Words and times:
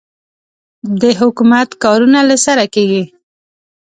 د 1.01 1.03
حکومت 1.19 1.69
کارونه 1.83 2.19
له 2.29 2.35
سره 2.45 2.63
کېږي. 2.75 3.03